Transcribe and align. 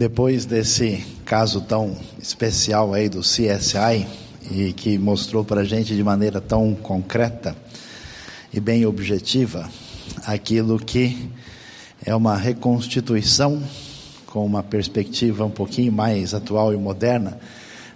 Depois 0.00 0.46
desse 0.46 1.04
caso 1.26 1.60
tão 1.60 1.94
especial 2.18 2.94
aí 2.94 3.08
do 3.08 3.20
CSI 3.20 4.06
e 4.50 4.72
que 4.72 4.96
mostrou 4.96 5.44
para 5.44 5.60
a 5.60 5.64
gente 5.64 5.94
de 5.94 6.02
maneira 6.02 6.40
tão 6.40 6.74
concreta 6.74 7.54
e 8.50 8.58
bem 8.58 8.86
objetiva 8.86 9.70
aquilo 10.26 10.78
que 10.78 11.28
é 12.04 12.14
uma 12.14 12.36
reconstituição 12.36 13.62
com 14.26 14.44
uma 14.44 14.62
perspectiva 14.62 15.44
um 15.44 15.50
pouquinho 15.50 15.92
mais 15.92 16.32
atual 16.32 16.72
e 16.72 16.76
moderna 16.76 17.38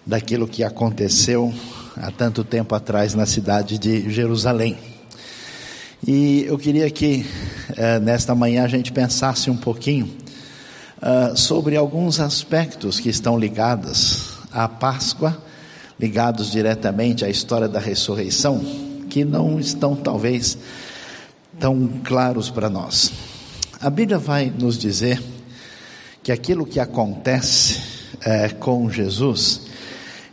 daquilo 0.06 0.46
que 0.46 0.62
aconteceu 0.62 1.54
há 1.96 2.10
tanto 2.10 2.44
tempo 2.44 2.74
atrás 2.74 3.14
na 3.14 3.26
cidade 3.26 3.78
de 3.78 4.10
Jerusalém. 4.10 4.76
E 6.06 6.44
eu 6.46 6.58
queria 6.58 6.90
que 6.90 7.24
eh, 7.76 7.98
nesta 7.98 8.34
manhã 8.34 8.64
a 8.64 8.68
gente 8.68 8.92
pensasse 8.92 9.50
um 9.50 9.56
pouquinho 9.56 10.06
uh, 11.00 11.36
sobre 11.36 11.76
alguns 11.76 12.20
aspectos 12.20 13.00
que 13.00 13.08
estão 13.08 13.38
ligados 13.38 14.34
à 14.52 14.68
Páscoa, 14.68 15.36
ligados 15.98 16.50
diretamente 16.50 17.24
à 17.24 17.28
história 17.28 17.68
da 17.68 17.78
ressurreição, 17.78 18.60
que 19.08 19.24
não 19.24 19.58
estão 19.58 19.94
talvez 19.94 20.58
tão 21.58 21.88
claros 22.04 22.50
para 22.50 22.68
nós. 22.68 23.12
A 23.80 23.88
Bíblia 23.88 24.18
vai 24.18 24.50
nos 24.50 24.76
dizer 24.76 25.22
que 26.22 26.32
aquilo 26.32 26.66
que 26.66 26.80
acontece 26.80 27.80
é, 28.20 28.48
com 28.48 28.90
Jesus 28.90 29.62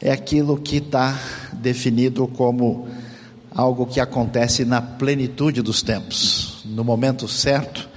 é 0.02 0.12
aquilo 0.12 0.58
que 0.58 0.78
está 0.78 1.20
definido 1.54 2.28
como 2.28 2.88
algo 3.54 3.86
que 3.86 4.00
acontece 4.00 4.64
na 4.64 4.82
plenitude 4.82 5.62
dos 5.62 5.82
tempos. 5.82 6.62
No 6.66 6.84
momento 6.84 7.28
certo, 7.28 7.90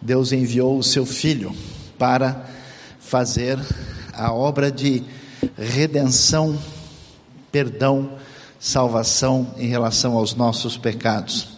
Deus 0.00 0.32
enviou 0.32 0.78
o 0.78 0.82
seu 0.82 1.06
filho 1.06 1.54
para 1.98 2.44
fazer 2.98 3.58
a 4.12 4.32
obra 4.32 4.70
de 4.70 5.02
redenção, 5.56 6.58
perdão, 7.50 8.12
salvação 8.58 9.54
em 9.56 9.68
relação 9.68 10.16
aos 10.16 10.34
nossos 10.34 10.76
pecados. 10.76 11.48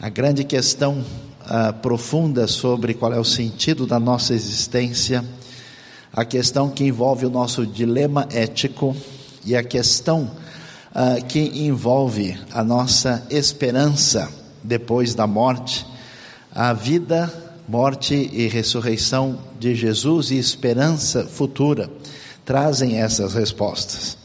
A 0.00 0.08
grande 0.08 0.44
questão 0.44 0.98
uh, 1.00 1.72
profunda 1.82 2.46
sobre 2.46 2.94
qual 2.94 3.12
é 3.12 3.18
o 3.18 3.24
sentido 3.24 3.86
da 3.86 3.98
nossa 3.98 4.32
existência, 4.32 5.24
a 6.12 6.24
questão 6.24 6.70
que 6.70 6.84
envolve 6.84 7.26
o 7.26 7.30
nosso 7.30 7.66
dilema 7.66 8.26
ético 8.32 8.96
e 9.44 9.54
a 9.54 9.62
questão 9.62 10.30
uh, 10.94 11.24
que 11.26 11.40
envolve 11.66 12.38
a 12.52 12.62
nossa 12.62 13.26
esperança 13.30 14.30
depois 14.62 15.14
da 15.14 15.26
morte, 15.26 15.86
a 16.52 16.72
vida 16.72 17.32
morte 17.68 18.14
e 18.32 18.48
ressurreição 18.48 19.38
de 19.58 19.76
Jesus 19.76 20.32
e 20.32 20.38
esperança 20.38 21.24
futura 21.24 21.88
trazem 22.44 23.00
essas 23.00 23.34
respostas. 23.34 24.18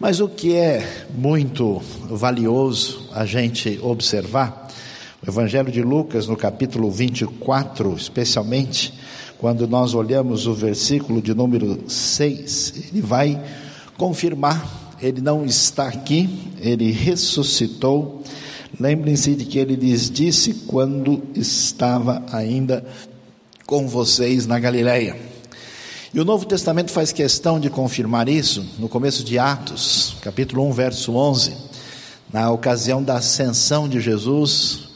Mas 0.00 0.18
o 0.18 0.28
que 0.28 0.56
é 0.56 1.06
muito 1.14 1.80
valioso 2.08 3.08
a 3.12 3.24
gente 3.24 3.78
observar, 3.80 4.68
o 5.24 5.30
Evangelho 5.30 5.70
de 5.70 5.82
Lucas, 5.82 6.26
no 6.26 6.36
capítulo 6.36 6.90
24, 6.90 7.94
especialmente, 7.94 8.92
quando 9.38 9.68
nós 9.68 9.94
olhamos 9.94 10.46
o 10.46 10.54
versículo 10.54 11.22
de 11.22 11.32
número 11.32 11.88
6, 11.88 12.90
ele 12.90 13.02
vai 13.02 13.40
confirmar, 13.96 14.89
ele 15.02 15.20
não 15.20 15.44
está 15.44 15.88
aqui, 15.88 16.28
ele 16.60 16.90
ressuscitou 16.90 18.22
Lembrem-se 18.78 19.34
de 19.34 19.44
que 19.44 19.58
ele 19.58 19.74
lhes 19.74 20.10
disse 20.10 20.54
quando 20.66 21.22
estava 21.34 22.22
ainda 22.32 22.82
com 23.66 23.88
vocês 23.88 24.46
na 24.46 24.58
Galileia. 24.58 25.16
E 26.14 26.20
o 26.20 26.24
Novo 26.24 26.46
Testamento 26.46 26.90
faz 26.90 27.12
questão 27.12 27.58
de 27.60 27.68
confirmar 27.68 28.28
isso 28.28 28.64
no 28.78 28.88
começo 28.88 29.22
de 29.24 29.38
Atos, 29.38 30.16
capítulo 30.22 30.66
1, 30.68 30.72
verso 30.72 31.14
11. 31.14 31.52
Na 32.32 32.50
ocasião 32.50 33.02
da 33.02 33.16
ascensão 33.16 33.88
de 33.88 34.00
Jesus, 34.00 34.88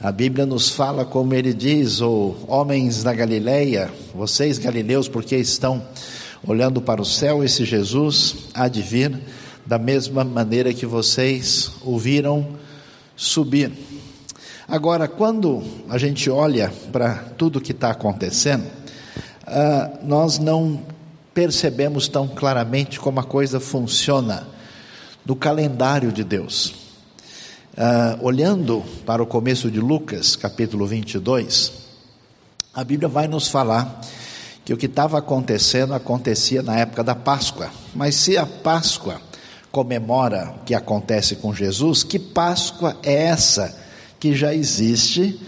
a 0.00 0.10
Bíblia 0.10 0.46
nos 0.46 0.70
fala 0.70 1.04
como 1.04 1.34
ele 1.34 1.54
diz: 1.54 2.00
"Ou 2.00 2.36
oh, 2.48 2.54
homens 2.54 3.04
da 3.04 3.12
Galileia, 3.12 3.90
vocês 4.14 4.58
galileus, 4.58 5.08
porque 5.08 5.36
estão 5.36 5.82
olhando 6.44 6.80
para 6.80 7.00
o 7.00 7.06
céu, 7.06 7.44
esse 7.44 7.64
Jesus 7.64 8.34
há 8.54 8.66
de 8.66 8.82
vir 8.82 9.20
da 9.70 9.78
mesma 9.78 10.24
maneira 10.24 10.74
que 10.74 10.84
vocês 10.84 11.70
ouviram 11.82 12.44
subir. 13.14 13.70
Agora, 14.66 15.06
quando 15.06 15.62
a 15.88 15.96
gente 15.96 16.28
olha 16.28 16.72
para 16.90 17.14
tudo 17.38 17.60
que 17.60 17.70
está 17.70 17.92
acontecendo, 17.92 18.64
uh, 18.64 20.04
nós 20.04 20.40
não 20.40 20.84
percebemos 21.32 22.08
tão 22.08 22.26
claramente 22.26 22.98
como 22.98 23.20
a 23.20 23.22
coisa 23.22 23.60
funciona 23.60 24.44
no 25.24 25.36
calendário 25.36 26.10
de 26.10 26.24
Deus. 26.24 26.70
Uh, 27.76 28.18
olhando 28.22 28.82
para 29.06 29.22
o 29.22 29.26
começo 29.26 29.70
de 29.70 29.78
Lucas, 29.78 30.34
capítulo 30.34 30.84
22, 30.84 31.74
a 32.74 32.82
Bíblia 32.82 33.08
vai 33.08 33.28
nos 33.28 33.46
falar 33.46 34.00
que 34.64 34.74
o 34.74 34.76
que 34.76 34.86
estava 34.86 35.18
acontecendo 35.18 35.94
acontecia 35.94 36.60
na 36.60 36.76
época 36.76 37.04
da 37.04 37.14
Páscoa. 37.14 37.70
Mas 37.94 38.16
se 38.16 38.36
a 38.36 38.44
Páscoa 38.44 39.29
comemora 39.72 40.54
o 40.60 40.64
que 40.64 40.74
acontece 40.74 41.36
com 41.36 41.54
Jesus, 41.54 42.02
que 42.02 42.18
Páscoa 42.18 42.96
é 43.02 43.24
essa 43.24 43.76
que 44.18 44.34
já 44.34 44.54
existe 44.54 45.40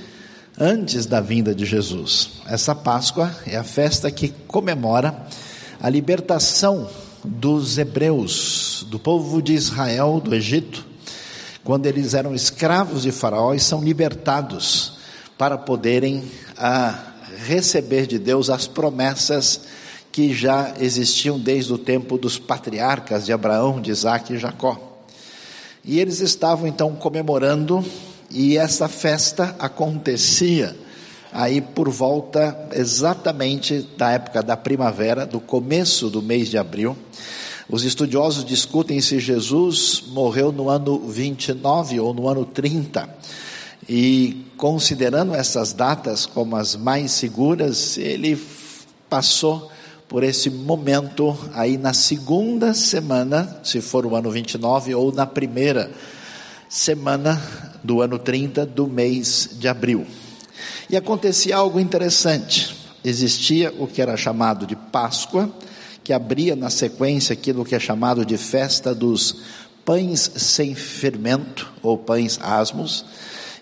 antes 0.59 1.07
da 1.07 1.21
vinda 1.21 1.55
de 1.55 1.65
Jesus? 1.65 2.31
Essa 2.47 2.75
Páscoa 2.75 3.35
é 3.47 3.57
a 3.57 3.65
festa 3.65 4.11
que 4.11 4.29
comemora 4.47 5.27
a 5.81 5.89
libertação 5.89 6.89
dos 7.25 7.79
hebreus, 7.79 8.87
do 8.89 8.99
povo 8.99 9.43
de 9.43 9.53
Israel 9.53 10.21
do 10.21 10.35
Egito, 10.35 10.87
quando 11.65 11.87
eles 11.87 12.15
eram 12.15 12.35
escravos 12.35 13.03
de 13.03 13.13
Faraó 13.13 13.55
e 13.55 13.61
são 13.61 13.83
libertados 13.83 14.95
para 15.39 15.57
poderem 15.57 16.25
ah, 16.57 16.99
receber 17.47 18.07
de 18.07 18.19
Deus 18.19 18.51
as 18.51 18.67
promessas 18.67 19.63
que 20.13 20.35
já 20.35 20.75
existiam 20.79 21.39
desde 21.39 21.73
o 21.73 21.79
tempo 21.79 22.19
dos 22.19 22.39
patriarcas 22.39 23.25
de 23.25 23.33
Abraão, 23.33 23.81
de 23.81 23.91
Isaac 23.91 24.35
e 24.35 24.39
Jacó. 24.39 24.79
E 25.83 25.99
eles 25.99 26.21
estavam 26.21 26.67
então 26.67 26.95
comemorando, 26.95 27.83
e 28.31 28.57
essa 28.57 28.89
festa 28.89 29.57
acontecia 29.59 30.77
aí 31.33 31.63
por 31.63 31.89
volta 31.89 32.69
exatamente 32.73 33.89
da 33.97 34.11
época 34.11 34.43
da 34.43 34.57
primavera, 34.57 35.25
do 35.25 35.41
começo 35.41 36.11
do 36.11 36.21
mês 36.21 36.51
de 36.51 36.59
abril. 36.59 36.97
Os 37.69 37.85
estudiosos 37.85 38.45
discutem 38.45 39.01
se 39.01 39.19
Jesus 39.19 40.05
morreu 40.09 40.53
no 40.53 40.69
ano 40.69 40.99
29 41.09 42.01
ou 42.01 42.13
no 42.13 42.29
ano 42.29 42.45
30. 42.45 43.09
E 43.89 44.45
considerando 44.59 45.35
essas 45.35 45.73
datas 45.73 46.27
como 46.27 46.55
as 46.55 46.77
mais 46.77 47.13
seguras, 47.13 47.97
ele 47.97 48.39
passou 49.09 49.71
por 50.13 50.23
esse 50.23 50.51
momento 50.51 51.35
aí 51.55 51.79
na 51.79 51.95
segunda 51.95 52.75
semana, 52.75 53.61
se 53.65 53.81
for 53.81 54.05
o 54.05 54.15
ano 54.15 54.31
29, 54.31 54.95
ou 54.95 55.11
na 55.11 55.25
primeira 55.25 55.91
semana 56.69 57.43
do 57.83 58.03
ano 58.03 58.19
30 58.19 58.67
do 58.67 58.87
mês 58.87 59.49
de 59.55 59.67
abril. 59.67 60.07
E 60.91 60.99
acontecia 60.99 61.57
algo 61.57 61.81
interessante. 61.81 62.77
Existia 63.03 63.73
o 63.79 63.87
que 63.87 64.03
era 64.03 64.15
chamado 64.15 64.67
de 64.67 64.77
Páscoa, 64.77 65.51
que 66.05 66.13
abria 66.13 66.55
na 66.55 66.69
sequência 66.69 67.33
aquilo 67.33 67.65
que 67.65 67.75
é 67.75 67.81
chamado 67.81 68.23
de 68.23 68.37
festa 68.37 68.95
dos 68.95 69.37
pães 69.83 70.31
sem 70.37 70.75
fermento, 70.75 71.73
ou 71.83 71.97
pães 71.97 72.39
asmos, 72.43 73.03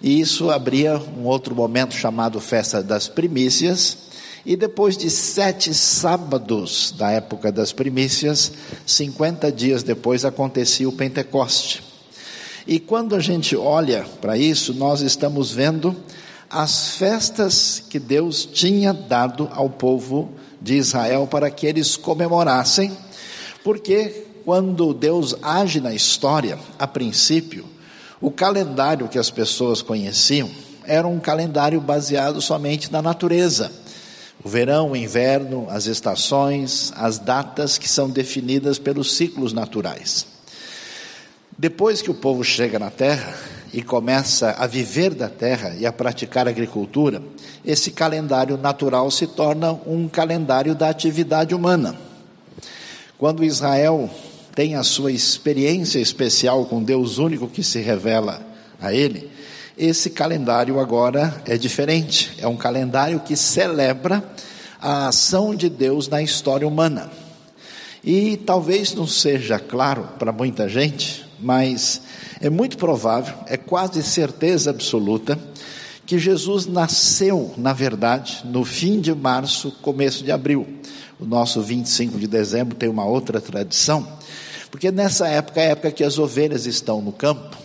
e 0.03 0.21
isso 0.21 0.51
abria 0.51 1.01
um 1.17 1.27
outro 1.27 1.55
momento 1.55 1.95
chamado 1.95 2.41
festa 2.41 2.83
das 2.83 3.07
primícias, 3.07 4.10
e 4.45 4.57
depois 4.57 4.97
de 4.97 5.11
sete 5.11 5.75
sábados 5.75 6.95
da 6.97 7.11
época 7.11 7.53
das 7.53 7.73
primícias, 7.73 8.53
50 8.87 9.53
dias 9.53 9.83
depois 9.83 10.25
acontecia 10.25 10.89
o 10.89 10.93
Pentecoste. 10.93 11.83
E 12.67 12.79
quando 12.79 13.15
a 13.15 13.21
gente 13.21 13.57
olha 13.57 14.05
para 14.21 14.37
isso, 14.37 14.73
nós 14.73 15.01
estamos 15.01 15.51
vendo 15.51 15.95
as 16.49 16.93
festas 16.93 17.83
que 17.89 17.99
Deus 17.99 18.45
tinha 18.45 18.93
dado 18.93 19.49
ao 19.53 19.69
povo 19.69 20.31
de 20.61 20.75
Israel 20.75 21.27
para 21.27 21.51
que 21.51 21.67
eles 21.67 21.97
comemorassem, 21.97 22.97
porque 23.63 24.27
quando 24.45 24.95
Deus 24.95 25.37
age 25.43 25.81
na 25.81 25.95
história, 25.95 26.59
a 26.79 26.87
princípio, 26.87 27.65
o 28.21 28.31
calendário 28.31 29.09
que 29.09 29.19
as 29.19 29.31
pessoas 29.31 29.81
conheciam 29.81 30.51
era 30.85 31.07
um 31.07 31.21
calendário 31.21 31.81
baseado 31.81 32.41
somente 32.41 32.91
na 32.91 33.01
natureza 33.01 33.71
o 34.43 34.49
verão, 34.49 34.93
o 34.93 34.97
inverno, 34.97 35.67
as 35.69 35.87
estações, 35.87 36.93
as 36.97 37.19
datas 37.19 37.77
que 37.77 37.89
são 37.89 38.09
definidas 38.09 38.79
pelos 38.79 39.17
ciclos 39.17 39.53
naturais. 39.53 40.27
Depois 41.59 42.01
que 42.01 42.11
o 42.11 42.15
povo 42.15 42.43
chega 42.43 42.79
na 42.79 42.91
terra 42.91 43.35
e 43.73 43.83
começa 43.83 44.53
a 44.53 44.67
viver 44.67 45.13
da 45.15 45.29
terra 45.29 45.77
e 45.79 45.85
a 45.85 45.93
praticar 45.93 46.49
agricultura, 46.49 47.23
esse 47.65 47.91
calendário 47.91 48.57
natural 48.57 49.11
se 49.11 49.27
torna 49.27 49.73
um 49.87 50.09
calendário 50.09 50.75
da 50.75 50.89
atividade 50.89 51.55
humana. 51.55 51.97
Quando 53.19 53.45
Israel 53.45 54.09
tem 54.55 54.75
a 54.75 54.83
sua 54.83 55.13
experiência 55.13 55.99
especial 55.99 56.65
com 56.65 56.83
Deus 56.83 57.19
único 57.19 57.47
que 57.47 57.63
se 57.63 57.79
revela 57.81 58.50
a 58.81 58.93
ele, 58.93 59.31
esse 59.77 60.11
calendário 60.11 60.79
agora 60.79 61.43
é 61.47 61.57
diferente. 61.57 62.33
É 62.39 62.47
um 62.47 62.57
calendário 62.57 63.21
que 63.21 63.35
celebra 63.35 64.23
a 64.81 65.09
ação 65.09 65.55
de 65.55 65.69
Deus 65.69 66.09
na 66.09 66.23
história 66.23 66.69
humana. 66.69 67.11
E 68.03 68.37
talvez 68.39 68.95
não 68.95 69.07
seja 69.07 69.59
claro 69.59 70.09
para 70.19 70.33
muita 70.33 70.69
gente, 70.69 71.25
mas 71.39 72.03
é 72.41 72.49
muito 72.49 72.77
provável, 72.79 73.35
é 73.47 73.57
quase 73.57 74.03
certeza 74.03 74.71
absoluta, 74.71 75.39
que 76.07 76.19
Jesus 76.19 76.67
nasceu, 76.67 77.55
na 77.57 77.73
verdade, 77.73 78.41
no 78.45 78.65
fim 78.65 79.01
de 79.01 79.15
março, 79.15 79.71
começo 79.83 80.25
de 80.25 80.33
abril. 80.33 80.67
O 81.19 81.25
nosso 81.25 81.61
25 81.61 82.19
de 82.19 82.27
dezembro 82.27 82.75
tem 82.75 82.89
uma 82.89 83.05
outra 83.05 83.41
tradição, 83.41 84.07
porque 84.71 84.91
nessa 84.91 85.29
época 85.29 85.61
é 85.61 85.69
a 85.69 85.71
época 85.71 85.91
que 85.91 86.03
as 86.03 86.19
ovelhas 86.19 86.67
estão 86.67 87.01
no 87.01 87.13
campo, 87.13 87.57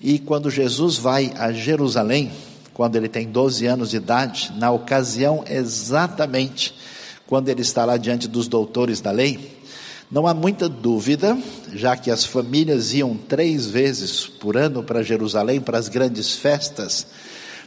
e 0.00 0.18
quando 0.18 0.50
Jesus 0.50 0.96
vai 0.96 1.32
a 1.36 1.52
Jerusalém, 1.52 2.30
quando 2.74 2.96
ele 2.96 3.08
tem 3.08 3.26
12 3.26 3.66
anos 3.66 3.90
de 3.90 3.96
idade, 3.96 4.52
na 4.56 4.70
ocasião 4.70 5.44
exatamente 5.48 6.74
quando 7.26 7.48
ele 7.48 7.62
está 7.62 7.84
lá 7.84 7.96
diante 7.96 8.28
dos 8.28 8.46
doutores 8.46 9.00
da 9.00 9.10
lei, 9.10 9.56
não 10.10 10.26
há 10.26 10.32
muita 10.32 10.68
dúvida, 10.68 11.36
já 11.72 11.96
que 11.96 12.10
as 12.10 12.24
famílias 12.24 12.94
iam 12.94 13.16
três 13.16 13.66
vezes 13.66 14.26
por 14.26 14.56
ano 14.56 14.82
para 14.82 15.02
Jerusalém 15.02 15.60
para 15.60 15.78
as 15.78 15.88
grandes 15.88 16.36
festas 16.36 17.06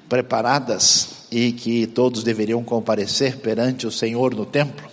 preparadas 0.07 1.09
e 1.29 1.51
que 1.51 1.85
todos 1.85 2.23
deveriam 2.23 2.63
comparecer 2.63 3.37
perante 3.37 3.85
o 3.85 3.91
Senhor 3.91 4.33
no 4.33 4.45
templo. 4.45 4.87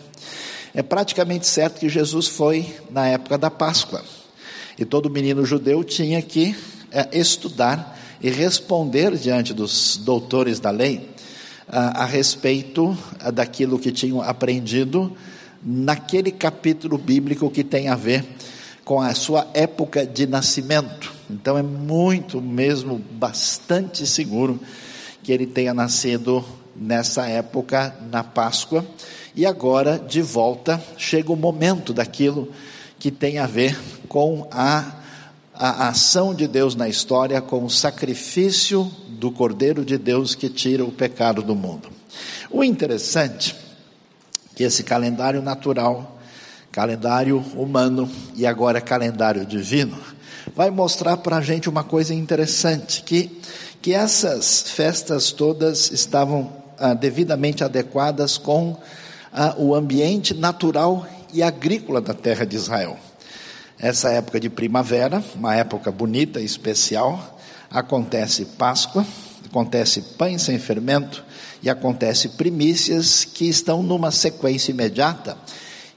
É 0.75 0.83
praticamente 0.83 1.47
certo 1.47 1.79
que 1.79 1.89
Jesus 1.89 2.27
foi 2.27 2.75
na 2.91 3.07
época 3.07 3.39
da 3.39 3.51
Páscoa 3.51 4.03
e 4.79 4.85
todo 4.85 5.09
menino 5.09 5.47
judeu 5.47 5.85
tinha 5.85 6.21
que 6.21 6.55
estudar 7.13 7.99
e 8.21 8.31
responder 8.31 9.17
diante 9.17 9.53
dos 9.53 9.97
doutores 9.99 10.61
da 10.61 10.71
lei 10.71 11.11
a, 11.69 12.03
a 12.03 12.05
respeito 12.05 12.97
daquilo 13.33 13.79
que 13.79 13.93
tinham 13.93 14.23
aprendido 14.23 15.17
naquele 15.63 16.31
capítulo 16.31 16.97
bíblico 16.97 17.51
que 17.51 17.65
tem 17.65 17.89
a 17.89 17.97
ver 17.97 18.25
com 18.85 19.01
a 19.01 19.15
sua 19.15 19.49
época 19.53 20.07
de 20.07 20.27
nascimento. 20.27 21.13
Então 21.29 21.59
é 21.59 21.63
muito 21.63 22.41
mesmo, 22.41 23.01
bastante 23.11 24.07
seguro 24.07 24.61
que 25.25 25.33
ele 25.33 25.47
tenha 25.47 25.75
nascido 25.75 26.45
nessa 26.77 27.27
época, 27.27 27.97
na 28.13 28.23
Páscoa, 28.23 28.87
e 29.35 29.45
agora, 29.45 29.99
de 29.99 30.23
volta, 30.23 30.83
chega 30.97 31.33
o 31.33 31.37
momento 31.37 31.93
daquilo 31.93 32.49
que 32.99 33.11
tem 33.11 33.39
a 33.39 33.47
ver 33.47 33.77
com 34.09 34.47
a, 34.53 35.03
a 35.59 35.89
ação 35.89 36.35
de 36.35 36.47
Deus 36.47 36.75
na 36.75 36.89
história, 36.89 37.41
com 37.41 37.65
o 37.65 37.71
sacrifício 37.71 38.91
do 39.09 39.31
Cordeiro 39.31 39.85
de 39.85 39.97
Deus 39.97 40.35
que 40.35 40.49
tira 40.49 40.85
o 40.85 40.93
pecado 40.93 41.43
do 41.43 41.55
mundo. 41.55 41.89
O 42.51 42.63
interessante 42.63 43.57
que 44.55 44.65
esse 44.65 44.83
calendário 44.83 45.43
natural, 45.43 46.19
calendário 46.73 47.45
humano 47.55 48.11
e 48.35 48.47
agora 48.47 48.81
calendário 48.81 49.45
divino, 49.45 49.99
vai 50.55 50.71
mostrar 50.71 51.19
para 51.19 51.37
a 51.37 51.41
gente 51.41 51.69
uma 51.69 51.85
coisa 51.85 52.15
interessante, 52.15 53.03
que, 53.03 53.41
que 53.83 53.93
essas 53.93 54.63
festas 54.63 55.33
todas 55.33 55.91
estavam 55.91 56.53
ah, 56.79 56.95
devidamente 56.95 57.65
adequadas 57.65 58.39
com 58.39 58.77
ah, 59.33 59.55
o 59.59 59.75
ambiente 59.75 60.33
natural 60.35 61.07
e 61.33 61.43
agrícola 61.43 62.01
da 62.01 62.15
terra 62.15 62.45
de 62.45 62.57
Israel. 62.57 62.99
Essa 63.79 64.11
época 64.11 64.41
de 64.41 64.49
primavera, 64.49 65.23
uma 65.35 65.55
época 65.55 65.93
bonita 65.93 66.41
e 66.41 66.45
especial, 66.45 67.39
acontece 67.71 68.45
Páscoa, 68.45 69.07
acontece 69.45 70.01
pães 70.17 70.43
sem 70.43 70.59
fermento, 70.59 71.23
e 71.63 71.69
acontece 71.69 72.31
primícias 72.31 73.25
que 73.25 73.49
estão 73.49 73.83
numa 73.83 74.11
sequência 74.11 74.71
imediata. 74.71 75.37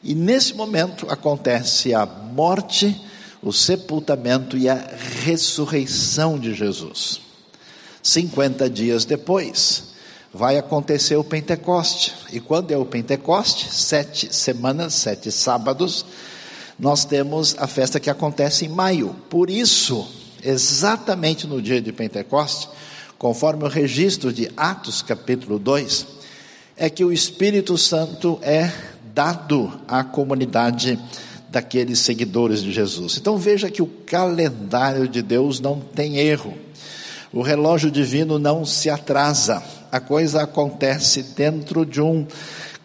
E 0.04 0.14
nesse 0.16 0.54
momento 0.54 1.06
acontece 1.10 1.94
a 1.94 2.06
morte, 2.06 3.00
o 3.42 3.54
sepultamento 3.54 4.58
e 4.58 4.68
a 4.68 4.76
ressurreição 5.24 6.38
de 6.38 6.54
Jesus. 6.54 7.22
50 8.02 8.70
dias 8.70 9.06
depois, 9.06 9.90
vai 10.34 10.58
acontecer 10.58 11.16
o 11.16 11.24
Pentecoste. 11.24 12.14
E 12.32 12.40
quando 12.40 12.72
é 12.72 12.78
o 12.78 12.86
Pentecoste? 12.86 13.74
Sete 13.74 14.34
semanas, 14.36 14.94
sete 14.94 15.32
sábados, 15.32 16.06
nós 16.80 17.04
temos 17.04 17.56
a 17.60 17.68
festa 17.68 18.00
que 18.00 18.10
acontece 18.10 18.66
em 18.66 18.70
maio. 18.70 19.14
Por 19.30 19.50
isso, 19.50 20.08
exatamente 20.42 21.46
no 21.46 21.62
dia 21.62 21.82
de 21.82 21.92
Pentecoste, 21.92 22.70
conforme 23.18 23.66
o 23.66 23.68
registro 23.68 24.32
de 24.32 24.50
Atos 24.56 25.02
capítulo 25.02 25.60
2, 25.60 26.08
é 26.78 26.90
que 26.90 27.04
o 27.04 27.12
Espírito 27.12 27.78
Santo 27.78 28.40
é 28.42 28.72
dado 29.14 29.82
à 29.86 30.04
comunidade 30.04 30.98
daqueles 31.50 32.00
seguidores 32.00 32.64
de 32.64 32.72
Jesus. 32.72 33.18
Então 33.18 33.38
veja 33.38 33.70
que 33.70 33.82
o 33.82 33.88
calendário 33.88 35.08
de 35.08 35.22
Deus 35.22 35.60
não 35.60 35.82
tem 35.82 36.18
erro. 36.18 36.54
O 37.34 37.42
relógio 37.42 37.92
divino 37.92 38.40
não 38.40 38.66
se 38.66 38.90
atrasa. 38.90 39.62
A 39.92 40.00
coisa 40.00 40.44
acontece 40.44 41.24
dentro 41.24 41.86
de 41.86 42.02
um 42.02 42.26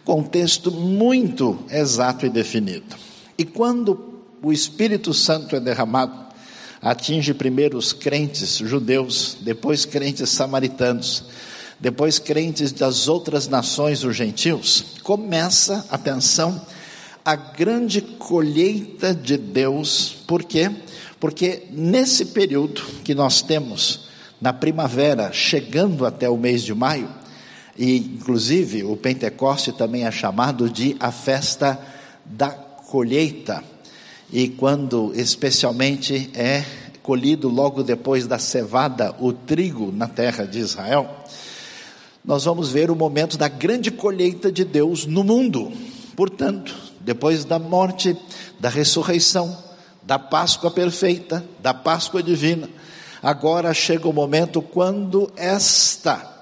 contexto 0.03 0.69
muito 0.71 1.57
exato 1.71 2.25
e 2.25 2.29
definido. 2.29 3.05
E 3.37 3.43
quando 3.43 4.21
o 4.41 4.53
Espírito 4.53 5.13
Santo 5.13 5.55
é 5.55 5.59
derramado, 5.59 6.25
atinge 6.81 7.33
primeiro 7.33 7.77
os 7.77 7.91
crentes 7.91 8.57
judeus, 8.57 9.37
depois 9.41 9.85
crentes 9.85 10.29
samaritanos, 10.29 11.25
depois 11.79 12.19
crentes 12.19 12.71
das 12.71 13.07
outras 13.07 13.47
nações, 13.47 14.03
os 14.03 14.15
gentios, 14.15 14.85
começa, 15.03 15.85
atenção, 15.89 16.61
a 17.23 17.35
grande 17.35 18.01
colheita 18.01 19.13
de 19.13 19.35
Deus, 19.35 20.15
por 20.27 20.43
quê? 20.43 20.71
Porque 21.19 21.63
nesse 21.71 22.27
período 22.27 22.83
que 23.03 23.15
nós 23.15 23.41
temos, 23.41 24.07
na 24.39 24.53
primavera, 24.53 25.33
chegando 25.33 26.05
até 26.05 26.29
o 26.29 26.37
mês 26.37 26.61
de 26.63 26.73
maio, 26.73 27.09
e 27.77 27.97
inclusive 27.97 28.83
o 28.83 28.95
Pentecoste 28.95 29.71
também 29.71 30.05
é 30.05 30.11
chamado 30.11 30.69
de 30.69 30.95
a 30.99 31.11
festa 31.11 31.79
da 32.23 32.64
colheita, 32.87 33.63
e 34.31 34.49
quando 34.49 35.11
especialmente 35.15 36.29
é 36.33 36.65
colhido 37.03 37.47
logo 37.47 37.83
depois 37.83 38.25
da 38.25 38.39
cevada 38.39 39.15
o 39.19 39.31
trigo 39.31 39.91
na 39.91 40.07
terra 40.07 40.45
de 40.45 40.59
Israel, 40.59 41.07
nós 42.23 42.45
vamos 42.45 42.69
ver 42.69 42.89
o 42.89 42.95
momento 42.95 43.37
da 43.37 43.47
grande 43.47 43.91
colheita 43.91 44.51
de 44.51 44.65
Deus 44.65 45.05
no 45.05 45.23
mundo. 45.23 45.71
Portanto, 46.15 46.75
depois 46.99 47.45
da 47.45 47.59
morte, 47.59 48.17
da 48.59 48.69
ressurreição, 48.69 49.55
da 50.01 50.17
Páscoa 50.17 50.71
perfeita, 50.71 51.45
da 51.59 51.73
Páscoa 51.73 52.23
divina, 52.23 52.67
agora 53.21 53.73
chega 53.73 54.07
o 54.07 54.13
momento 54.13 54.61
quando 54.61 55.31
esta 55.35 56.33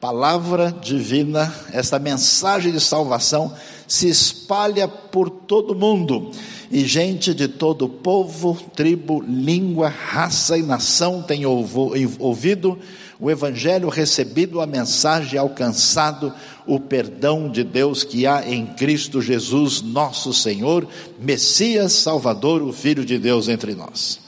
palavra 0.00 0.72
divina, 0.80 1.52
esta 1.72 1.98
mensagem 1.98 2.72
de 2.72 2.80
salvação 2.80 3.52
se 3.92 4.08
espalha 4.08 4.88
por 4.88 5.28
todo 5.28 5.72
o 5.72 5.78
mundo 5.78 6.30
e 6.70 6.86
gente 6.86 7.34
de 7.34 7.46
todo 7.46 7.86
povo, 7.86 8.58
tribo, 8.74 9.22
língua, 9.22 9.90
raça 9.90 10.56
e 10.56 10.62
nação 10.62 11.22
tem 11.22 11.44
ouvido 11.44 12.78
o 13.20 13.30
Evangelho, 13.30 13.90
recebido 13.90 14.62
a 14.62 14.66
mensagem, 14.66 15.38
alcançado 15.38 16.32
o 16.66 16.80
perdão 16.80 17.50
de 17.50 17.62
Deus 17.62 18.02
que 18.02 18.26
há 18.26 18.48
em 18.48 18.64
Cristo 18.64 19.20
Jesus, 19.20 19.82
nosso 19.82 20.32
Senhor, 20.32 20.88
Messias, 21.20 21.92
Salvador, 21.92 22.62
o 22.62 22.72
Filho 22.72 23.04
de 23.04 23.18
Deus 23.18 23.46
entre 23.46 23.74
nós. 23.74 24.20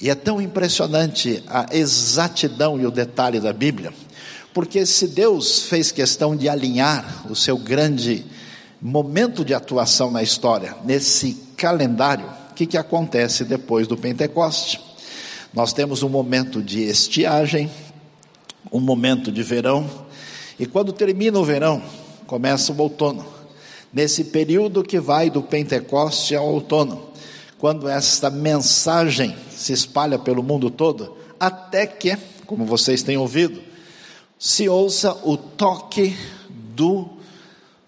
E 0.00 0.08
é 0.08 0.14
tão 0.14 0.40
impressionante 0.40 1.42
a 1.48 1.66
exatidão 1.72 2.80
e 2.80 2.86
o 2.86 2.90
detalhe 2.92 3.40
da 3.40 3.52
Bíblia, 3.52 3.92
porque 4.52 4.86
se 4.86 5.08
Deus 5.08 5.64
fez 5.64 5.90
questão 5.90 6.36
de 6.36 6.48
alinhar 6.48 7.26
o 7.28 7.34
seu 7.34 7.58
grande 7.58 8.24
momento 8.86 9.46
de 9.46 9.54
atuação 9.54 10.10
na 10.10 10.22
história, 10.22 10.76
nesse 10.84 11.32
calendário, 11.56 12.26
o 12.50 12.54
que, 12.54 12.66
que 12.66 12.76
acontece 12.76 13.42
depois 13.42 13.88
do 13.88 13.96
Pentecoste? 13.96 14.78
Nós 15.54 15.72
temos 15.72 16.02
um 16.02 16.08
momento 16.10 16.62
de 16.62 16.82
estiagem, 16.82 17.70
um 18.70 18.80
momento 18.80 19.32
de 19.32 19.42
verão, 19.42 19.88
e 20.60 20.66
quando 20.66 20.92
termina 20.92 21.38
o 21.38 21.44
verão, 21.44 21.82
começa 22.26 22.72
o 22.72 22.78
outono. 22.78 23.24
Nesse 23.90 24.24
período 24.24 24.84
que 24.84 25.00
vai 25.00 25.30
do 25.30 25.42
Pentecoste 25.42 26.36
ao 26.36 26.46
outono, 26.46 27.08
quando 27.58 27.88
esta 27.88 28.28
mensagem 28.28 29.34
se 29.50 29.72
espalha 29.72 30.18
pelo 30.18 30.42
mundo 30.42 30.68
todo, 30.68 31.16
até 31.40 31.86
que, 31.86 32.18
como 32.44 32.66
vocês 32.66 33.02
têm 33.02 33.16
ouvido, 33.16 33.62
se 34.38 34.68
ouça 34.68 35.16
o 35.24 35.38
toque 35.38 36.14
do 36.50 37.13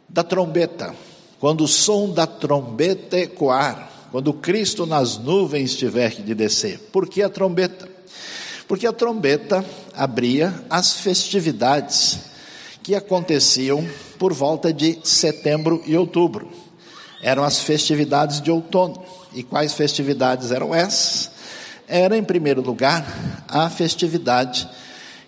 da 0.08 0.22
trombeta. 0.22 0.94
Quando 1.38 1.64
o 1.64 1.68
som 1.68 2.10
da 2.10 2.26
trombeta 2.26 3.18
ecoar, 3.18 3.90
quando 4.10 4.32
Cristo 4.32 4.86
nas 4.86 5.18
nuvens 5.18 5.76
tiver 5.76 6.10
de 6.10 6.34
descer. 6.34 6.78
Por 6.92 7.08
que 7.08 7.22
a 7.22 7.28
trombeta? 7.28 7.88
Porque 8.66 8.86
a 8.86 8.92
trombeta 8.92 9.64
abria 9.94 10.54
as 10.70 10.94
festividades 10.94 12.18
que 12.82 12.94
aconteciam 12.94 13.86
por 14.18 14.32
volta 14.32 14.72
de 14.72 14.98
setembro 15.02 15.82
e 15.86 15.96
outubro. 15.96 16.50
Eram 17.20 17.42
as 17.44 17.60
festividades 17.60 18.40
de 18.40 18.50
outono. 18.50 19.02
E 19.34 19.42
quais 19.42 19.74
festividades 19.74 20.50
eram 20.50 20.74
essas? 20.74 21.30
Era, 21.88 22.16
em 22.16 22.24
primeiro 22.24 22.62
lugar, 22.62 23.44
a 23.48 23.68
festividade 23.68 24.68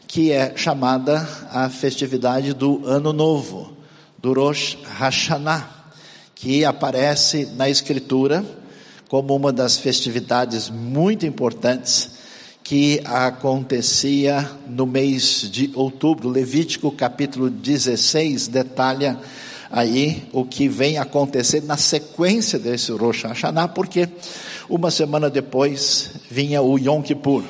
que 0.07 0.33
é 0.33 0.57
chamada 0.57 1.29
a 1.51 1.69
festividade 1.69 2.55
do 2.55 2.87
Ano 2.87 3.13
Novo, 3.13 3.58
do 4.19 4.33
Rosh 4.33 4.77
Hashanah, 4.99 5.69
que 6.35 6.65
aparece 6.65 7.47
na 7.57 7.69
Escritura 7.69 8.45
como 9.09 9.35
uma 9.35 9.53
das 9.53 9.79
festividades 9.79 10.69
muito 10.69 11.25
importantes 11.25 12.19
que 12.63 13.01
acontecia 13.05 14.51
no 14.69 14.85
mês 14.85 15.49
de 15.51 15.71
outubro. 15.75 16.29
Levítico 16.29 16.93
capítulo 16.93 17.49
16 17.49 18.49
detalha 18.49 19.19
aí 19.71 20.29
o 20.33 20.45
que 20.45 20.69
vem 20.69 20.99
acontecer 20.99 21.63
na 21.63 21.77
sequência 21.77 22.59
desse 22.59 22.93
Rosh 22.93 23.23
Hashanah, 23.23 23.69
porque 23.69 24.09
uma 24.69 24.91
semana 24.91 25.31
depois 25.31 26.11
vinha 26.31 26.61
o 26.61 26.79
Yom 26.79 27.01
Kippur. 27.03 27.43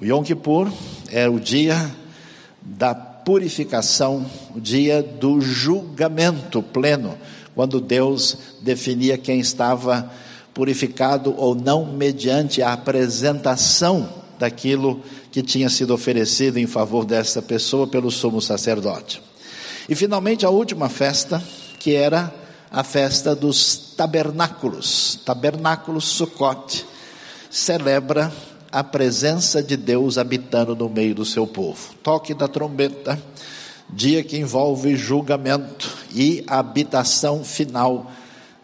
O 0.00 0.04
Yom 0.04 0.22
Kippur 0.22 0.70
é 1.10 1.28
o 1.28 1.40
dia 1.40 1.90
da 2.62 3.09
purificação, 3.24 4.24
o 4.54 4.60
dia 4.60 5.02
do 5.02 5.40
julgamento 5.40 6.62
pleno, 6.62 7.16
quando 7.54 7.80
Deus 7.80 8.36
definia 8.60 9.18
quem 9.18 9.40
estava 9.40 10.10
purificado 10.54 11.34
ou 11.36 11.54
não 11.54 11.84
mediante 11.86 12.62
a 12.62 12.72
apresentação 12.72 14.08
daquilo 14.38 15.02
que 15.30 15.42
tinha 15.42 15.68
sido 15.68 15.94
oferecido 15.94 16.58
em 16.58 16.66
favor 16.66 17.04
dessa 17.04 17.40
pessoa 17.40 17.86
pelo 17.86 18.10
sumo 18.10 18.40
sacerdote. 18.40 19.22
E 19.88 19.94
finalmente 19.94 20.46
a 20.46 20.50
última 20.50 20.88
festa, 20.88 21.42
que 21.78 21.94
era 21.94 22.32
a 22.70 22.84
festa 22.84 23.34
dos 23.34 23.94
tabernáculos, 23.96 25.20
tabernáculos 25.24 26.04
Sukkot, 26.04 26.84
celebra 27.50 28.32
a 28.72 28.84
presença 28.84 29.62
de 29.62 29.76
Deus 29.76 30.18
habitando 30.18 30.76
no 30.76 30.88
meio 30.88 31.14
do 31.14 31.24
seu 31.24 31.46
povo. 31.46 31.94
Toque 32.02 32.34
da 32.34 32.46
trombeta, 32.46 33.20
dia 33.88 34.22
que 34.22 34.38
envolve 34.38 34.96
julgamento 34.96 35.90
e 36.14 36.44
habitação 36.46 37.42
final 37.44 38.10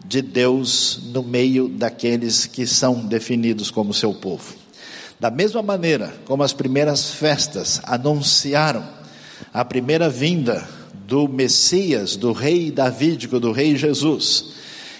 de 0.05 0.21
Deus 0.21 0.99
no 1.11 1.21
meio 1.21 1.67
daqueles 1.67 2.45
que 2.45 2.65
são 2.65 3.05
definidos 3.05 3.69
como 3.69 3.93
seu 3.93 4.13
povo. 4.13 4.55
Da 5.19 5.29
mesma 5.29 5.61
maneira 5.61 6.13
como 6.25 6.43
as 6.43 6.53
primeiras 6.53 7.09
festas 7.11 7.81
anunciaram 7.83 8.87
a 9.53 9.65
primeira 9.65 10.07
vinda 10.07 10.67
do 10.93 11.27
Messias, 11.27 12.15
do 12.15 12.31
rei 12.31 12.71
davídico, 12.71 13.39
do 13.39 13.51
rei 13.51 13.75
Jesus, 13.75 14.53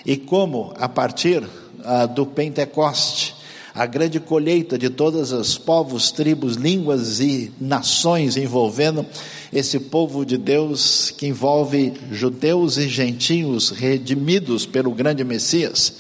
e 0.06 0.18
como 0.18 0.74
a 0.78 0.90
partir 0.90 1.48
ah, 1.84 2.06
do 2.06 2.26
Pentecoste, 2.26 3.37
a 3.78 3.86
grande 3.86 4.20
colheita 4.20 4.76
de 4.76 4.90
todas 4.90 5.32
os 5.32 5.56
povos, 5.56 6.10
tribos, 6.10 6.56
línguas 6.56 7.20
e 7.20 7.54
nações 7.62 8.36
envolvendo 8.36 9.06
esse 9.54 9.80
povo 9.80 10.26
de 10.26 10.36
Deus 10.36 11.14
que 11.16 11.28
envolve 11.28 11.94
judeus 12.12 12.78
e 12.78 12.90
gentios 12.90 13.70
redimidos 13.70 14.66
pelo 14.66 14.90
grande 14.90 15.24
Messias. 15.24 15.94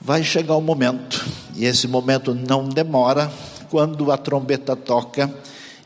Vai 0.00 0.24
chegar 0.24 0.56
o 0.56 0.58
um 0.58 0.62
momento, 0.62 1.24
e 1.54 1.66
esse 1.66 1.86
momento 1.86 2.34
não 2.34 2.68
demora, 2.68 3.32
quando 3.70 4.10
a 4.10 4.18
trombeta 4.18 4.74
toca 4.74 5.32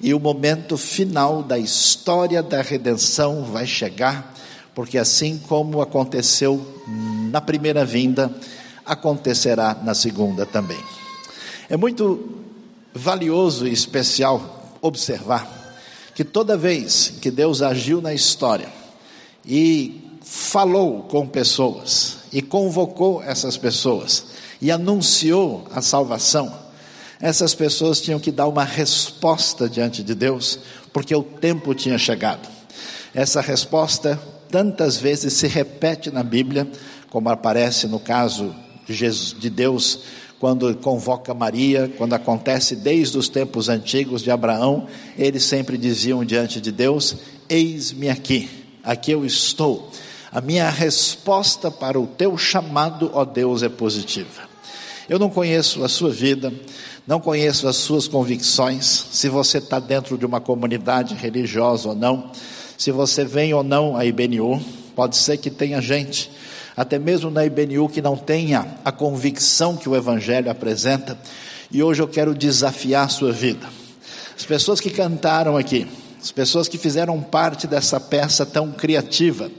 e 0.00 0.14
o 0.14 0.18
momento 0.18 0.78
final 0.78 1.42
da 1.42 1.58
história 1.58 2.42
da 2.42 2.62
redenção 2.62 3.44
vai 3.44 3.66
chegar, 3.66 4.34
porque 4.74 4.96
assim 4.96 5.38
como 5.46 5.82
aconteceu 5.82 6.66
na 7.30 7.42
primeira 7.42 7.84
vinda, 7.84 8.34
acontecerá 8.86 9.76
na 9.82 9.94
segunda 9.94 10.46
também. 10.46 10.82
É 11.68 11.76
muito 11.76 12.44
valioso 12.94 13.66
e 13.66 13.72
especial 13.72 14.74
observar 14.80 15.56
que 16.14 16.24
toda 16.24 16.56
vez 16.56 17.12
que 17.20 17.30
Deus 17.30 17.60
agiu 17.60 18.00
na 18.00 18.14
história 18.14 18.68
e 19.44 20.18
falou 20.22 21.02
com 21.02 21.26
pessoas 21.26 22.18
e 22.32 22.40
convocou 22.40 23.22
essas 23.22 23.56
pessoas 23.56 24.26
e 24.62 24.70
anunciou 24.70 25.66
a 25.74 25.82
salvação, 25.82 26.52
essas 27.20 27.54
pessoas 27.54 28.00
tinham 28.00 28.20
que 28.20 28.30
dar 28.30 28.46
uma 28.46 28.64
resposta 28.64 29.68
diante 29.68 30.02
de 30.02 30.14
Deus, 30.14 30.58
porque 30.92 31.14
o 31.14 31.22
tempo 31.22 31.74
tinha 31.74 31.98
chegado. 31.98 32.48
Essa 33.14 33.40
resposta 33.40 34.20
tantas 34.50 34.96
vezes 34.96 35.32
se 35.32 35.46
repete 35.46 36.10
na 36.10 36.22
Bíblia, 36.22 36.70
como 37.10 37.28
aparece 37.28 37.86
no 37.86 37.98
caso 37.98 38.54
de, 38.86 38.94
Jesus, 38.94 39.34
de 39.38 39.50
Deus 39.50 40.00
quando 40.38 40.74
convoca 40.76 41.32
Maria, 41.32 41.90
quando 41.96 42.12
acontece 42.12 42.76
desde 42.76 43.16
os 43.16 43.28
tempos 43.28 43.68
antigos 43.68 44.22
de 44.22 44.30
Abraão, 44.30 44.86
eles 45.18 45.44
sempre 45.44 45.78
diziam 45.78 46.24
diante 46.24 46.60
de 46.60 46.70
Deus: 46.70 47.16
Eis-me 47.48 48.08
aqui, 48.08 48.48
aqui 48.82 49.12
eu 49.12 49.24
estou. 49.24 49.90
A 50.30 50.40
minha 50.40 50.68
resposta 50.68 51.70
para 51.70 51.98
o 51.98 52.06
teu 52.06 52.36
chamado, 52.36 53.10
ó 53.14 53.24
Deus, 53.24 53.62
é 53.62 53.68
positiva. 53.68 54.42
Eu 55.08 55.18
não 55.18 55.30
conheço 55.30 55.82
a 55.84 55.88
sua 55.88 56.10
vida, 56.10 56.52
não 57.06 57.20
conheço 57.20 57.68
as 57.68 57.76
suas 57.76 58.06
convicções, 58.08 59.06
se 59.12 59.28
você 59.28 59.58
está 59.58 59.78
dentro 59.78 60.18
de 60.18 60.26
uma 60.26 60.40
comunidade 60.40 61.14
religiosa 61.14 61.88
ou 61.88 61.94
não, 61.94 62.30
se 62.76 62.90
você 62.90 63.24
vem 63.24 63.54
ou 63.54 63.62
não 63.62 63.96
à 63.96 64.04
IBNU, 64.04 64.60
pode 64.94 65.16
ser 65.16 65.38
que 65.38 65.48
tenha 65.48 65.80
gente 65.80 66.30
até 66.76 66.98
mesmo 66.98 67.30
na 67.30 67.44
IBNU 67.46 67.88
que 67.88 68.02
não 68.02 68.16
tenha 68.16 68.76
a 68.84 68.92
convicção 68.92 69.76
que 69.76 69.88
o 69.88 69.96
Evangelho 69.96 70.50
apresenta, 70.50 71.18
e 71.70 71.82
hoje 71.82 72.02
eu 72.02 72.08
quero 72.08 72.34
desafiar 72.34 73.06
a 73.06 73.08
sua 73.08 73.32
vida. 73.32 73.66
As 74.36 74.44
pessoas 74.44 74.78
que 74.78 74.90
cantaram 74.90 75.56
aqui, 75.56 75.86
as 76.22 76.30
pessoas 76.30 76.68
que 76.68 76.76
fizeram 76.76 77.20
parte 77.22 77.66
dessa 77.66 77.98
peça 77.98 78.44
tão 78.44 78.70
criativa, 78.72 79.50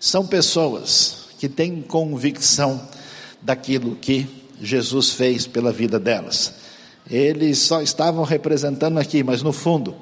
são 0.00 0.26
pessoas 0.26 1.26
que 1.38 1.48
têm 1.48 1.82
convicção 1.82 2.80
daquilo 3.42 3.94
que 3.94 4.26
Jesus 4.60 5.10
fez 5.10 5.46
pela 5.46 5.70
vida 5.70 5.98
delas. 5.98 6.54
Eles 7.10 7.58
só 7.58 7.82
estavam 7.82 8.24
representando 8.24 8.98
aqui, 8.98 9.22
mas 9.22 9.42
no 9.42 9.52
fundo, 9.52 9.94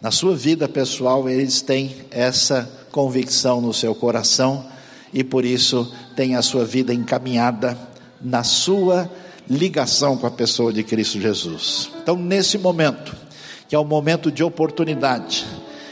na 0.00 0.10
sua 0.10 0.36
vida 0.36 0.68
pessoal, 0.68 1.28
eles 1.28 1.60
têm 1.60 1.94
essa 2.10 2.70
convicção 2.92 3.60
no 3.60 3.74
seu 3.74 3.94
coração 3.94 4.75
e 5.12 5.22
por 5.24 5.44
isso 5.44 5.92
tem 6.14 6.34
a 6.34 6.42
sua 6.42 6.64
vida 6.64 6.92
encaminhada 6.92 7.76
na 8.20 8.42
sua 8.42 9.10
ligação 9.48 10.16
com 10.16 10.26
a 10.26 10.30
pessoa 10.30 10.72
de 10.72 10.82
Cristo 10.82 11.20
Jesus. 11.20 11.90
Então, 12.02 12.16
nesse 12.16 12.58
momento, 12.58 13.14
que 13.68 13.74
é 13.74 13.78
um 13.78 13.84
momento 13.84 14.30
de 14.30 14.42
oportunidade, 14.42 15.46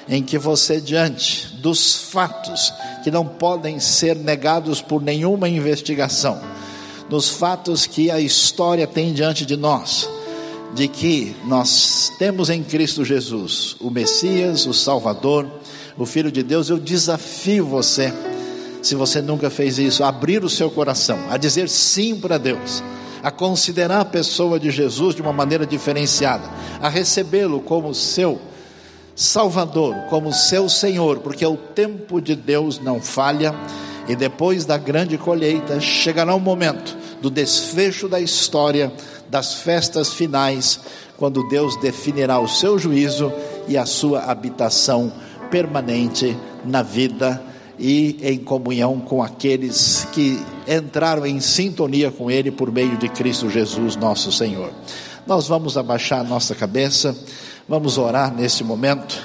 em 0.08 0.22
que 0.22 0.36
você, 0.36 0.80
diante 0.80 1.46
dos 1.56 1.94
fatos 2.10 2.72
que 3.02 3.10
não 3.10 3.26
podem 3.26 3.80
ser 3.80 4.16
negados 4.16 4.82
por 4.82 5.00
nenhuma 5.00 5.48
investigação, 5.48 6.40
dos 7.08 7.28
fatos 7.28 7.86
que 7.86 8.10
a 8.10 8.20
história 8.20 8.86
tem 8.86 9.12
diante 9.12 9.46
de 9.46 9.56
nós, 9.56 10.08
de 10.74 10.88
que 10.88 11.34
nós 11.46 12.10
temos 12.18 12.50
em 12.50 12.62
Cristo 12.62 13.04
Jesus 13.04 13.76
o 13.80 13.90
Messias, 13.90 14.66
o 14.66 14.74
Salvador, 14.74 15.46
o 15.96 16.04
Filho 16.04 16.32
de 16.32 16.42
Deus, 16.42 16.68
eu 16.68 16.78
desafio 16.78 17.64
você 17.66 18.12
se 18.84 18.94
você 18.94 19.22
nunca 19.22 19.48
fez 19.48 19.78
isso, 19.78 20.04
a 20.04 20.08
abrir 20.08 20.44
o 20.44 20.50
seu 20.50 20.70
coração, 20.70 21.18
a 21.30 21.38
dizer 21.38 21.70
sim 21.70 22.20
para 22.20 22.36
Deus, 22.36 22.84
a 23.22 23.30
considerar 23.30 24.00
a 24.00 24.04
pessoa 24.04 24.60
de 24.60 24.70
Jesus 24.70 25.14
de 25.14 25.22
uma 25.22 25.32
maneira 25.32 25.66
diferenciada, 25.66 26.44
a 26.82 26.90
recebê-lo 26.90 27.60
como 27.60 27.94
seu 27.94 28.38
Salvador, 29.16 29.94
como 30.10 30.34
seu 30.34 30.68
Senhor, 30.68 31.20
porque 31.20 31.46
o 31.46 31.56
tempo 31.56 32.20
de 32.20 32.36
Deus 32.36 32.78
não 32.78 33.00
falha 33.00 33.54
e 34.06 34.14
depois 34.14 34.66
da 34.66 34.76
grande 34.76 35.16
colheita 35.16 35.80
chegará 35.80 36.34
o 36.34 36.40
momento 36.40 36.94
do 37.22 37.30
desfecho 37.30 38.06
da 38.06 38.20
história, 38.20 38.92
das 39.30 39.54
festas 39.54 40.12
finais, 40.12 40.78
quando 41.16 41.48
Deus 41.48 41.74
definirá 41.80 42.38
o 42.38 42.46
seu 42.46 42.78
juízo 42.78 43.32
e 43.66 43.78
a 43.78 43.86
sua 43.86 44.24
habitação 44.24 45.10
permanente 45.50 46.36
na 46.66 46.82
vida 46.82 47.53
e 47.78 48.18
em 48.22 48.38
comunhão 48.38 49.00
com 49.00 49.22
aqueles 49.22 50.06
que 50.12 50.40
entraram 50.68 51.26
em 51.26 51.40
sintonia 51.40 52.10
com 52.10 52.30
Ele 52.30 52.50
por 52.50 52.70
meio 52.70 52.96
de 52.96 53.08
Cristo 53.08 53.50
Jesus, 53.50 53.96
nosso 53.96 54.30
Senhor. 54.30 54.70
Nós 55.26 55.48
vamos 55.48 55.76
abaixar 55.76 56.20
a 56.20 56.24
nossa 56.24 56.54
cabeça, 56.54 57.16
vamos 57.68 57.98
orar 57.98 58.34
neste 58.34 58.62
momento. 58.62 59.20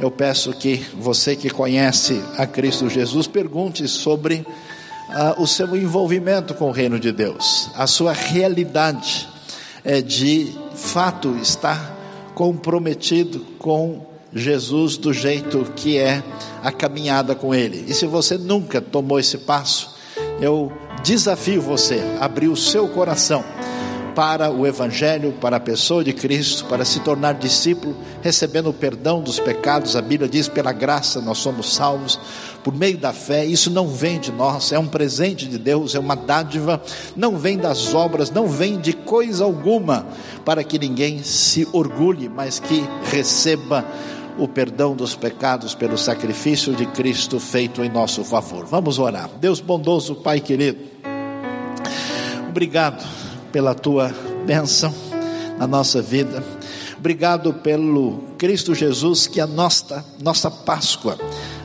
Eu 0.00 0.10
peço 0.10 0.52
que 0.52 0.84
você 0.98 1.36
que 1.36 1.50
conhece 1.50 2.22
a 2.36 2.46
Cristo 2.46 2.88
Jesus 2.88 3.26
pergunte 3.26 3.86
sobre 3.86 4.46
ah, 5.10 5.34
o 5.38 5.46
seu 5.46 5.76
envolvimento 5.76 6.54
com 6.54 6.68
o 6.68 6.72
reino 6.72 6.98
de 6.98 7.12
Deus, 7.12 7.70
a 7.74 7.86
sua 7.86 8.12
realidade 8.12 9.28
é, 9.84 10.00
de 10.00 10.52
fato 10.74 11.36
estar 11.36 11.98
comprometido 12.34 13.40
com 13.58 14.11
Jesus 14.34 14.96
do 14.96 15.12
jeito 15.12 15.64
que 15.76 15.98
é 15.98 16.22
a 16.62 16.72
caminhada 16.72 17.34
com 17.34 17.54
Ele. 17.54 17.84
E 17.88 17.94
se 17.94 18.06
você 18.06 18.38
nunca 18.38 18.80
tomou 18.80 19.18
esse 19.18 19.38
passo, 19.38 19.94
eu 20.40 20.72
desafio 21.02 21.60
você 21.60 22.00
a 22.20 22.24
abrir 22.24 22.48
o 22.48 22.56
seu 22.56 22.88
coração 22.88 23.44
para 24.14 24.50
o 24.50 24.66
Evangelho, 24.66 25.32
para 25.40 25.56
a 25.56 25.60
pessoa 25.60 26.04
de 26.04 26.12
Cristo, 26.12 26.66
para 26.66 26.84
se 26.84 27.00
tornar 27.00 27.34
discípulo, 27.34 27.96
recebendo 28.20 28.68
o 28.68 28.72
perdão 28.72 29.22
dos 29.22 29.40
pecados. 29.40 29.96
A 29.96 30.02
Bíblia 30.02 30.28
diz: 30.28 30.48
pela 30.48 30.72
graça 30.72 31.20
nós 31.20 31.38
somos 31.38 31.74
salvos 31.74 32.18
por 32.62 32.74
meio 32.74 32.98
da 32.98 33.12
fé. 33.12 33.44
Isso 33.44 33.70
não 33.70 33.88
vem 33.88 34.20
de 34.20 34.30
nós, 34.30 34.72
é 34.72 34.78
um 34.78 34.86
presente 34.86 35.48
de 35.48 35.58
Deus, 35.58 35.94
é 35.94 35.98
uma 35.98 36.14
dádiva, 36.14 36.80
não 37.16 37.36
vem 37.36 37.56
das 37.56 37.94
obras, 37.94 38.30
não 38.30 38.46
vem 38.46 38.78
de 38.78 38.92
coisa 38.92 39.44
alguma, 39.44 40.06
para 40.44 40.62
que 40.62 40.78
ninguém 40.78 41.22
se 41.22 41.66
orgulhe, 41.72 42.28
mas 42.28 42.60
que 42.60 42.84
receba 43.10 43.84
o 44.38 44.48
perdão 44.48 44.94
dos 44.94 45.14
pecados 45.14 45.74
pelo 45.74 45.98
sacrifício 45.98 46.74
de 46.74 46.86
Cristo 46.86 47.38
feito 47.38 47.82
em 47.82 47.88
nosso 47.88 48.24
favor. 48.24 48.64
Vamos 48.66 48.98
orar. 48.98 49.28
Deus 49.40 49.60
bondoso, 49.60 50.14
Pai 50.14 50.40
querido, 50.40 50.78
obrigado 52.48 53.04
pela 53.50 53.74
tua 53.74 54.14
bênção 54.46 54.92
na 55.58 55.66
nossa 55.66 56.00
vida. 56.00 56.42
Obrigado 56.98 57.52
pelo 57.54 58.20
Cristo 58.38 58.74
Jesus, 58.74 59.26
que 59.26 59.40
é 59.40 59.42
a 59.42 59.46
nossa, 59.46 60.04
nossa 60.20 60.50
Páscoa, 60.50 61.18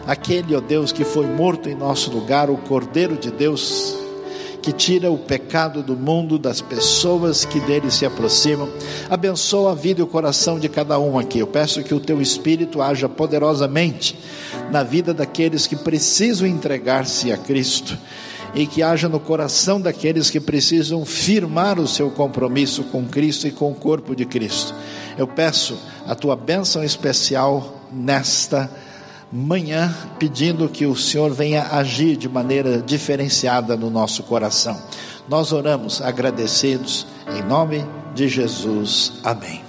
aquele, 0.07 0.55
ó 0.55 0.59
Deus, 0.59 0.91
que 0.91 1.03
foi 1.03 1.27
morto 1.27 1.69
em 1.69 1.75
nosso 1.75 2.09
lugar, 2.09 2.49
o 2.49 2.57
Cordeiro 2.57 3.15
de 3.15 3.29
Deus, 3.29 3.95
que 4.67 4.73
tira 4.73 5.09
o 5.09 5.17
pecado 5.17 5.81
do 5.81 5.95
mundo, 5.95 6.37
das 6.37 6.59
pessoas 6.59 7.45
que 7.45 7.57
dele 7.61 7.89
se 7.89 8.05
aproximam. 8.05 8.67
Abençoa 9.09 9.71
a 9.71 9.73
vida 9.73 10.01
e 10.01 10.03
o 10.03 10.07
coração 10.07 10.59
de 10.59 10.67
cada 10.67 10.99
um 10.99 11.17
aqui. 11.17 11.39
Eu 11.39 11.47
peço 11.47 11.81
que 11.83 11.93
o 11.93 12.01
teu 12.01 12.21
Espírito 12.21 12.81
haja 12.81 13.07
poderosamente 13.07 14.19
na 14.69 14.83
vida 14.83 15.13
daqueles 15.13 15.65
que 15.65 15.77
precisam 15.77 16.45
entregar-se 16.45 17.31
a 17.31 17.37
Cristo 17.37 17.97
e 18.53 18.67
que 18.67 18.83
haja 18.83 19.07
no 19.07 19.21
coração 19.21 19.79
daqueles 19.79 20.29
que 20.29 20.41
precisam 20.41 21.05
firmar 21.05 21.79
o 21.79 21.87
seu 21.87 22.11
compromisso 22.11 22.83
com 22.83 23.05
Cristo 23.05 23.47
e 23.47 23.51
com 23.51 23.71
o 23.71 23.75
corpo 23.75 24.13
de 24.13 24.25
Cristo. 24.25 24.75
Eu 25.17 25.27
peço 25.27 25.77
a 26.05 26.13
tua 26.13 26.35
bênção 26.35 26.83
especial 26.83 27.85
nesta 27.89 28.69
manhã, 29.31 29.93
pedindo 30.17 30.69
que 30.69 30.85
o 30.85 30.95
Senhor 30.95 31.31
venha 31.33 31.67
agir 31.71 32.15
de 32.15 32.29
maneira 32.29 32.81
diferenciada 32.81 33.75
no 33.75 33.89
nosso 33.89 34.23
coração. 34.23 34.81
Nós 35.27 35.51
oramos 35.51 36.01
agradecidos 36.01 37.05
em 37.35 37.41
nome 37.41 37.85
de 38.15 38.27
Jesus. 38.27 39.13
Amém. 39.23 39.66